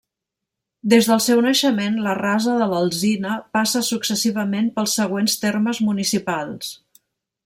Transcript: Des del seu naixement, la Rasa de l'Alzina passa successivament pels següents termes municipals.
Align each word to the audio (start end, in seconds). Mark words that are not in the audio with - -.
Des 0.93 1.07
del 1.09 1.19
seu 1.25 1.41
naixement, 1.47 1.99
la 2.07 2.15
Rasa 2.19 2.55
de 2.61 2.67
l'Alzina 2.71 3.35
passa 3.57 3.83
successivament 3.89 4.71
pels 4.79 4.97
següents 5.01 5.37
termes 5.45 5.83
municipals. 5.91 6.73